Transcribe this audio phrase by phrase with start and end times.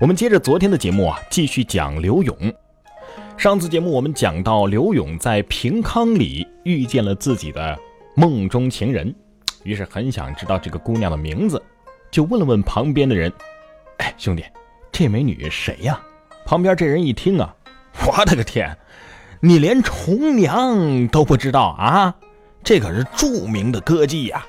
[0.00, 2.36] 我们接着昨天的节目啊，继续讲刘勇。
[3.36, 7.76] 上次节目我们讲到刘勇在平康里遇见了自己的
[8.14, 9.12] 梦中情人，
[9.64, 11.60] 于是很想知道这个姑娘的名字，
[12.12, 13.32] 就问了问旁边的人
[13.98, 14.44] ：“哎，兄弟，
[14.92, 16.00] 这美女谁呀？”
[16.46, 17.52] 旁边这人一听啊，
[18.06, 18.78] 我的个天，
[19.40, 22.14] 你连重娘都不知道啊？
[22.62, 24.46] 这可是著名的歌妓呀！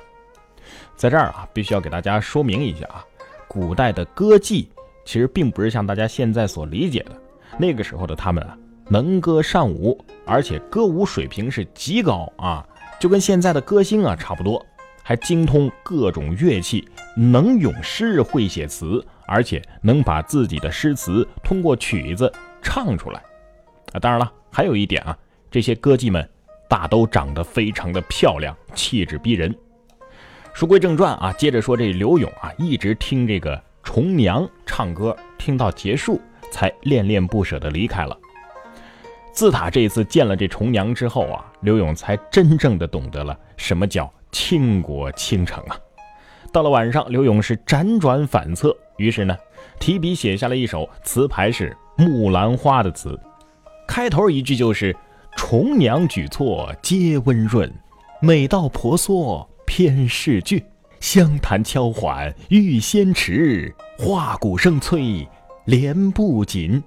[0.96, 3.04] 在这儿啊，必须要给大家说明一下啊，
[3.47, 4.68] 古代的歌妓。
[5.10, 7.12] 其实并不是像大家现在所理解的，
[7.58, 8.56] 那个时候的他们啊，
[8.90, 12.64] 能歌善舞，而且歌舞水平是极高啊，
[13.00, 14.64] 就跟现在的歌星啊差不多，
[15.02, 16.88] 还精通各种乐器，
[17.18, 23.20] 能咏诗，会写词，而且能把自己的诗词通过曲子唱出来。
[23.94, 25.18] 啊，当然了，还有一点啊，
[25.50, 26.30] 这些歌妓们
[26.68, 29.57] 大都长得非常的漂亮，气质逼人。
[30.54, 33.60] 书归正传啊，接着说这刘勇啊，一直听这个。
[33.92, 38.16] 重娘唱歌，听到结束才恋恋不舍地离开了。
[39.34, 45.76] 自打这次见了这重娘之后啊，刘勇才真正的懂得了什么叫倾国倾城啊。
[46.54, 49.36] 到了晚上，刘勇是辗转反侧，于是呢，
[49.80, 53.20] 提笔写下了一首词牌是《木兰花》的词，
[53.88, 54.95] 开头一句就是
[55.36, 57.73] “重娘举措皆温润，
[58.22, 60.64] 美到婆娑偏是俊”。
[61.00, 65.25] 香檀敲缓欲先迟，画鼓声催
[65.66, 66.83] 莲不紧。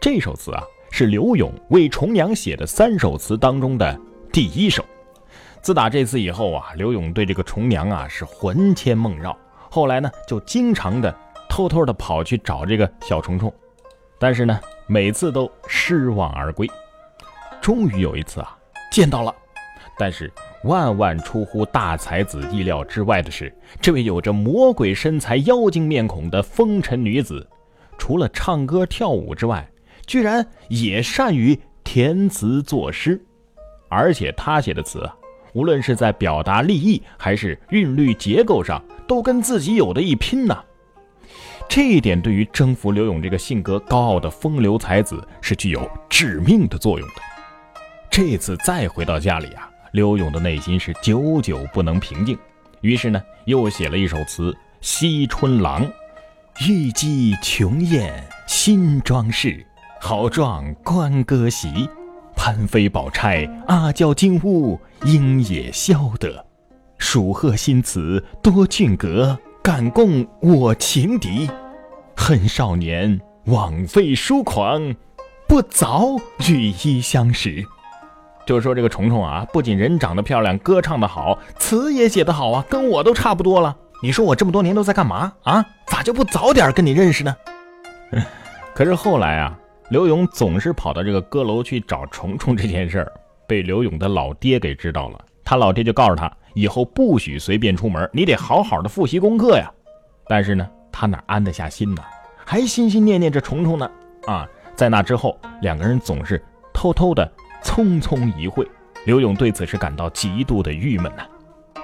[0.00, 4.00] 这首词啊，是柳永为重娘写的三首词当中的
[4.32, 4.82] 第一首。
[5.60, 9.36] 自打这次以后啊，柳永对这个重娘啊是魂牵梦绕。
[9.70, 11.14] 后来呢，就经常的
[11.48, 13.52] 偷偷的跑去找这个小虫虫，
[14.18, 16.68] 但是呢，每次都失望而归。
[17.60, 18.56] 终于有一次啊，
[18.90, 19.34] 见到了，
[19.98, 20.32] 但是。
[20.64, 27.48] 万万出乎大才子意料之外的是，这位有着魔鬼身材、妖精面孔的风尘女子，
[27.96, 29.66] 除了唱歌跳舞之外，
[30.06, 33.18] 居然也善于填词作诗。
[33.88, 35.16] 而且她写的词啊，
[35.54, 40.62] 无论是在表达立意还是韵律结构上，都跟自己有的一拼呐。
[41.68, 47.14] 这一点对于征服刘勇这个性格高傲的风流才子是具有致命的作用的。
[48.10, 49.69] 这次再回到家里啊。
[49.92, 52.38] 刘勇的内心是久久不能平静，
[52.80, 55.84] 于是呢，又写了一首词《惜春郎》：
[56.68, 59.66] 玉肌琼艳新装饰，
[60.00, 61.88] 豪壮观歌席。
[62.36, 66.46] 潘妃宝钗阿娇金屋，应也消得。
[66.96, 71.50] 蜀鹤新词多俊格，敢共我情敌。
[72.16, 74.94] 恨少年枉费疏狂，
[75.48, 76.16] 不早
[76.48, 77.66] 与伊相识。
[78.50, 83.76] 就是说，这个虫虫啊，不仅人长得漂亮，歌唱得好，词也写得好啊，跟我都差不多了。
[84.02, 85.64] 你说我这么多年都在干嘛啊？
[85.86, 87.36] 咋就不早点跟你认识呢？
[88.74, 89.56] 可是后来啊，
[89.90, 93.12] 刘勇总是跑到这个歌楼去找虫虫这件事儿，
[93.46, 95.24] 被刘勇的老爹给知道了。
[95.44, 99.70] 他老爹就告诉他，以后不许随便出门，你得好好的复习功课呀。
[100.26, 102.02] 但是呢，他哪安得下心呢？
[102.44, 103.88] 还心心念念着虫虫呢。
[104.26, 104.44] 啊，
[104.74, 106.44] 在那之后，两个人总是
[106.74, 107.30] 偷偷的。
[107.62, 108.66] 匆匆一会，
[109.04, 111.22] 刘勇对此是感到极度的郁闷呐。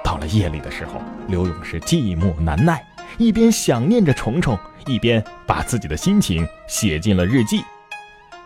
[0.03, 2.85] 到了夜里的时候，刘勇是寂寞难耐，
[3.17, 7.63] 一边想念着虫虫，一边把自己的心情写进了日记。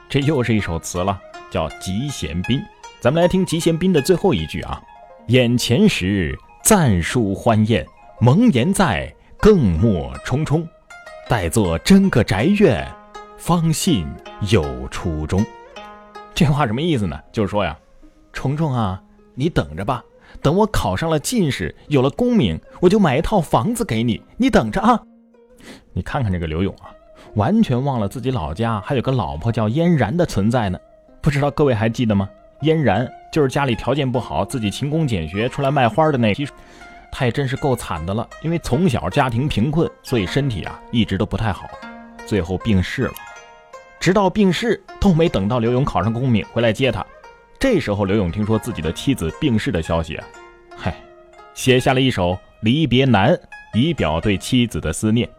[0.09, 2.59] 这又是一首词了，叫《集贤宾》。
[2.99, 4.81] 咱们来听《集贤宾》的最后一句啊
[5.27, 7.85] ：“眼前时暂书欢宴，
[8.19, 10.67] 蒙言在，更莫匆匆。
[11.29, 12.85] 待作真个宅院，
[13.37, 14.05] 方信
[14.49, 15.45] 有初衷。”
[16.33, 17.19] 这话什么意思呢？
[17.31, 17.77] 就是说呀，
[18.33, 19.01] 虫虫啊，
[19.35, 20.03] 你等着吧，
[20.41, 24.99] 等我考上了进士，有了功名，我就买一套房子给你，你等着啊。
[25.93, 26.89] 你看看这个刘勇啊，
[27.35, 30.79] 完全忘了自己老家还有个老婆叫嫣然的存在呢。
[31.21, 32.27] 不知道各位还记得吗？
[32.61, 36.47] 嫣然就是家里条件不好，自己勤工俭学出来卖花的那批。
[37.11, 41.69] 他也真是够惨的了，因为从小家庭贫困，所以身体啊一直都不太好，
[42.25, 43.13] 最后病逝了。
[44.01, 47.05] 直到病逝都没等到刘勇考上功名回来接他，
[47.59, 50.27] 这时候刘勇听说自己的妻子病逝的消息啊，
[50.75, 50.95] 嗨，
[51.53, 52.31] 写下了一首
[52.61, 53.31] 《离别难》，
[53.75, 55.29] 以表对妻子的思念。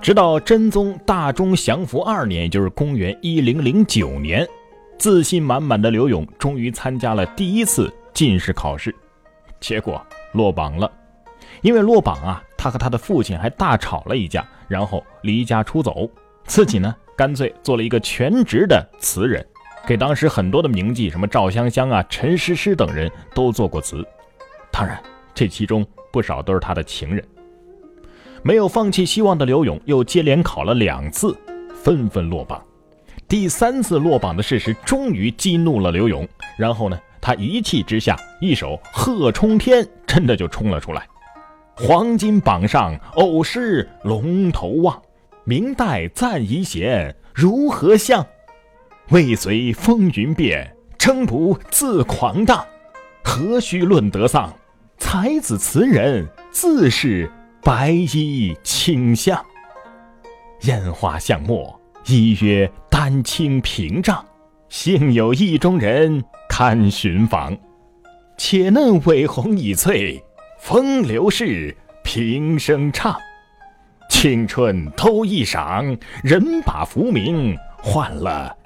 [0.00, 4.46] 直到真宗大中祥符二年，也就是公元一零零九年，
[4.96, 8.94] 自信满满的刘勇终于参加了第一次进士考试，
[9.58, 10.88] 结果落榜了。
[11.62, 16.08] 因为落榜啊，他和他的父亲还大吵了一架，然后离家出走，
[16.44, 16.94] 自己呢。
[17.16, 19.44] 干脆做了一个全职的词人，
[19.86, 24.06] 给当时很多的名妓，什么赵香香啊、陈诗诗等人都做过词。
[24.70, 25.02] 当然，
[25.34, 27.24] 这其中不少都是他的情人。
[28.42, 31.34] 没有放弃希望的刘勇又接连考了两次，
[31.74, 32.62] 纷纷落榜。
[33.26, 41.08] 第三次落榜的事实终于激怒了刘勇，然后呢，他一气之下，一首《贺冲天》真的就冲了出来。
[41.74, 45.02] 黄金榜上偶失龙头望，
[45.48, 48.26] 明代赞遗贤如何相？
[49.10, 52.66] 未随风云变，争不自狂荡。
[53.22, 54.52] 何须论得丧？
[54.98, 57.30] 才子词人自是
[57.62, 59.40] 白衣卿相。
[60.62, 62.68] 烟花巷陌，依约。
[62.90, 64.24] 丹青屏障，
[64.70, 67.56] 幸有意中人堪寻访。
[68.38, 70.20] 且嫩苇红已翠，
[70.58, 73.14] 风流事平生唱。
[74.08, 78.56] 青春偷一晌，人把浮名换了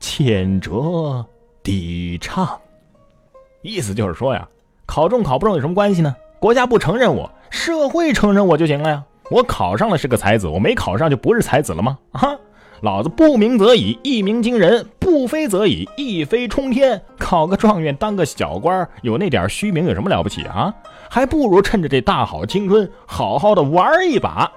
[0.00, 1.24] 浅酌
[1.62, 2.58] 低唱。
[3.62, 4.48] 意思就是说呀，
[4.84, 6.14] 考中考不中有什么关系呢？
[6.38, 9.04] 国家不承认我，社会承认我就行了呀。
[9.30, 11.98] 我考上了是个才子，我没考上就不是才子了吗？
[12.12, 12.36] 啊！
[12.82, 17.00] 老子不鸣则已，一鸣惊人；不飞则已，一飞冲天。
[17.18, 20.72] 考个状元，当个小官，有那点虚名有什么了不起啊？
[21.08, 24.52] 还不如趁着这大好青春，好好的玩一把。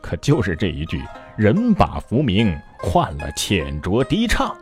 [0.00, 1.02] 可就是这一句
[1.36, 4.54] “人把浮名换了浅酌低唱”，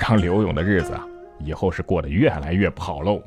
[0.00, 1.06] 让刘勇的日子啊，
[1.38, 3.22] 以后是过得越来越不好喽。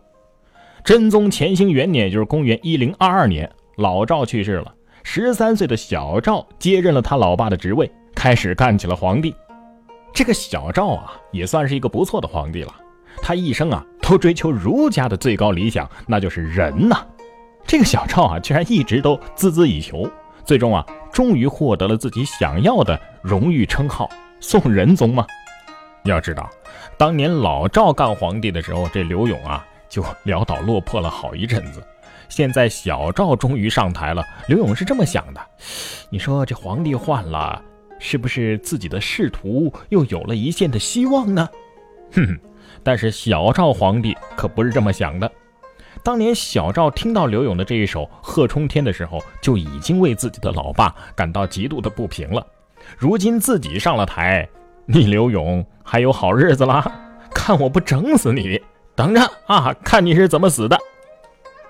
[0.83, 4.73] 真宗乾兴元年，也就是公元一零二二年，老赵去世了，
[5.03, 7.91] 十三岁的小赵接任了他老爸的职位。
[8.15, 9.35] 开始干起了皇帝，
[10.11, 12.73] 这个小赵啊，也算是一个不错的皇帝了。
[13.21, 17.05] 他一生啊，都追求儒家的最高理想，那就是仁呐。
[17.67, 20.09] 这个小赵啊，居然一直都孜孜以求，
[20.47, 24.09] 最终啊，终于获得了自己想要的荣誉称号——
[24.39, 25.27] 宋仁宗嘛。
[26.05, 26.49] 要知道，
[26.97, 31.85] 当年老赵干皇帝的时候，这刘勇啊，就潦倒落魄了好一阵子。
[32.29, 35.41] 现在小赵终于上台了，刘勇是这么想的：
[36.09, 37.61] 你说这皇帝换了。
[37.99, 41.49] 是不是自己的仕途又有了一线的希望呢？
[42.13, 42.39] 哼！
[42.83, 45.29] 但是小赵皇帝可不是这么想的。
[46.07, 52.47] 当年小赵听到刘勇的这一首《贺冲天》的时候，就已经为自己的老爸感到极度的不平了。
[52.97, 54.47] 如今自己上了台，
[54.85, 56.89] 你刘勇还有好日子啦？
[57.35, 58.57] 看我不整死你！
[58.95, 60.79] 等着啊，看你是怎么死的！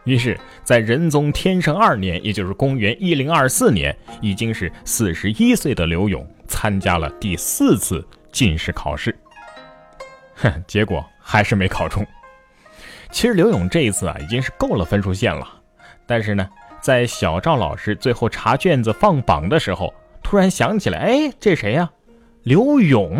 [0.04, 9.18] 于是，在仁宗天圣二年，也就是公元一零二四年，已经是四十一岁的刘勇参加了第四次进士考试。
[10.36, 12.06] 哼，结果还是没考中。
[13.18, 15.44] 其实刘勇这一次啊，已经是够了分数线了。
[16.06, 16.48] 但是呢，
[16.80, 19.92] 在小赵老师最后查卷子放榜的时候，
[20.22, 21.90] 突然想起来，哎，这谁呀？
[22.44, 23.18] 刘勇。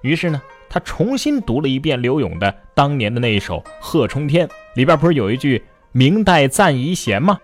[0.00, 0.40] 于是呢，
[0.70, 5.62] 他重新读了一遍刘勇的当年的那一首《贺冲天》，里边不是有一句？
[5.92, 7.38] 明代赞遗贤吗？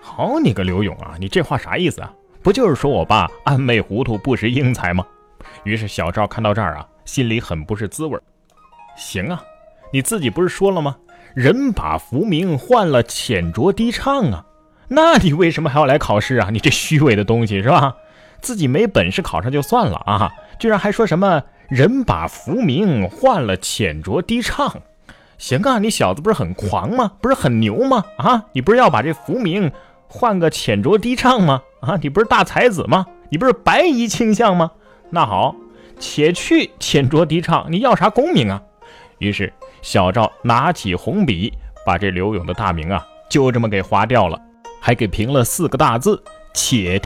[0.00, 1.16] 好你个刘勇啊！
[1.18, 2.14] 你这话啥意思啊？
[2.44, 5.04] 不就是说我爸暗昧糊涂不识英才吗？
[5.64, 8.16] 于是小赵看到这儿啊，心里很不是滋味。
[8.96, 9.42] 行啊，
[9.92, 10.96] 你自己不是说了吗？
[11.34, 14.44] 人把浮名换了浅酌低唱啊，
[14.88, 16.48] 那你为什么还要来考试啊？
[16.50, 17.96] 你这虚伪的东西是吧？
[18.40, 24.80] 自己没本事考上就算了啊，居然还说什么人把浮名换了浅酌低唱。
[25.36, 27.12] 行啊，你小子不是很狂吗？
[27.20, 28.04] 不是很牛吗？
[28.16, 29.70] 啊，你不是要把这浮名
[30.08, 31.62] 换个浅酌低唱吗？
[31.80, 33.06] 啊，你不是大才子吗？
[33.28, 34.70] 你不是白衣卿相吗？
[35.10, 35.54] 那好，
[35.98, 38.62] 且去浅酌低唱，你要啥功名啊？
[39.18, 39.52] 于是
[39.86, 44.36] 小赵拿起红笔，把这刘勇的大名啊，就这么给划掉了，
[44.80, 46.20] 还给评了四个大字
[46.52, 47.00] “且”。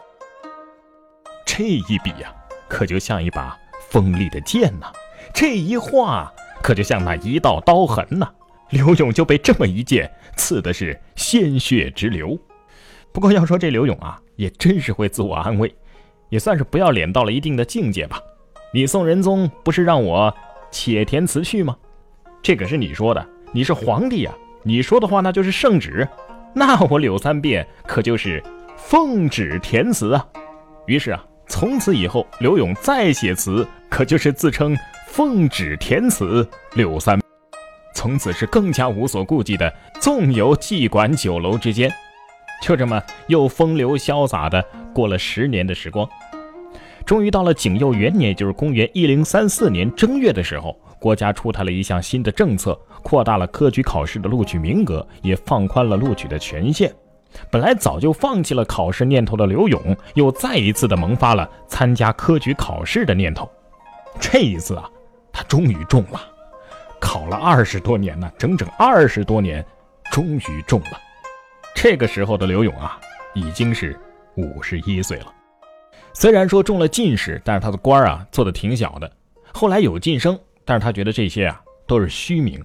[1.45, 2.35] 这一笔呀，
[2.69, 3.55] 可就像一把
[3.91, 4.87] 锋利的剑呐！
[5.35, 6.33] 这一画。
[6.63, 8.27] 可就像那一道刀痕呐，
[8.71, 12.39] 刘勇就被这么一剑刺的是鲜血直流。
[13.13, 15.75] 不过要说这刘勇啊，也真是会自我安慰，
[16.31, 18.19] 也算是不要脸到了一定的境界吧。
[18.73, 20.35] 你宋仁宗不是让我
[20.71, 21.77] 且填词去吗？
[22.43, 24.33] 这可是你说的，你是皇帝呀，
[24.63, 26.07] 你说的话那就是圣旨。
[26.55, 28.43] 那我柳三变可就是
[28.77, 30.27] 奉旨填词啊。
[30.87, 34.77] 于是啊，从此以后刘勇再写词，可就是自称。
[35.07, 37.19] 奉旨填词柳三，
[37.97, 41.93] 从此是更加无所顾忌的纵游妓馆酒楼之间，
[42.63, 46.09] 就这么又风流潇洒的过了十年的时光。
[47.05, 56.95] 终于到了景佑元年，也就是公元一零三四年正月的时候，国家出台了一项新的政策，扩大了科举考试的录取名额，也放宽了录取的权限。
[57.51, 63.51] 本来早就放弃了考试念头的刘勇，又再一次的萌发了参加科举考试的念头。
[64.21, 64.89] 这一次啊。
[65.33, 66.21] 他终于中了，
[67.01, 69.65] 考了二十多年呢，整整二十多年，
[70.11, 71.01] 终于中了。
[71.73, 72.99] 这个时候的刘勇啊，
[73.33, 73.97] 已经是
[74.35, 75.33] 五十一岁了。
[76.13, 79.11] 虽然说中了进士，但是他的官啊做的挺小的。
[79.55, 80.37] 后来有晋升，
[80.71, 82.65] 但是他觉得这些啊都是虚名。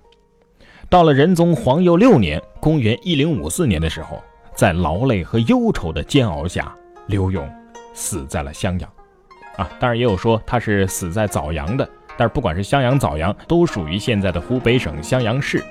[0.91, 4.21] 到了仁宗皇佑六年（公元1054年）的时候，
[4.53, 6.71] 在劳累和忧愁的煎熬下，
[7.07, 7.51] 刘永
[7.95, 8.87] 死在了襄阳。
[9.55, 15.63] 啊，当然也有说他是死在枣阳的，但是不管是襄阳、枣阳，都属于现在的湖北省襄阳市。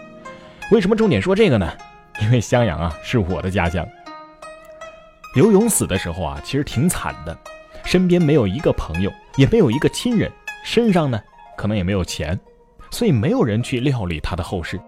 [0.73, 1.73] 为什么重点说这个呢？
[2.21, 3.87] 因为襄阳啊是我的家乡。
[5.37, 7.39] 刘永死的时候啊，其实挺惨的，
[7.85, 10.29] 身边没有一个朋友，也没有一个亲人，
[10.65, 11.21] 身上呢
[11.57, 12.39] 可能也没有钱，
[12.91, 14.81] 所以没有人去料理他的后事。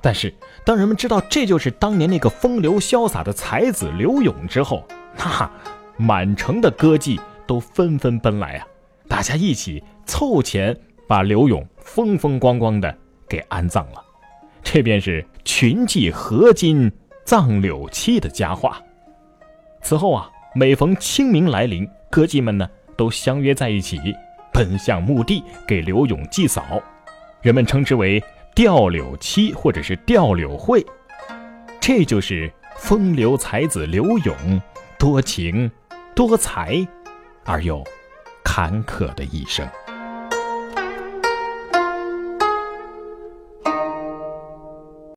[0.00, 0.32] 但是
[0.64, 4.82] 当人们知道这就是当年那个风流潇洒的才子刘永之后，
[5.16, 5.50] 那
[5.98, 8.66] 满城的歌妓都纷纷奔来啊，
[9.06, 10.74] 大家一起凑钱
[11.06, 12.96] 把刘永风风光光的
[13.28, 14.02] 给安葬了。
[14.62, 16.90] 这便是群妓合金
[17.24, 18.80] 葬柳妻的佳话。
[19.82, 24.00] 此后啊，每逢清明来临，歌妓们呢都相约在一起，
[24.56, 26.82] 奔向墓地给刘永祭扫，
[27.42, 30.82] 人们称之为吊柳期或者是吊柳会。
[31.78, 34.62] 这就是风流才子刘永
[34.98, 35.70] 多情
[36.14, 36.88] 多才
[37.44, 37.84] 而又
[38.42, 39.68] 坎坷的一生。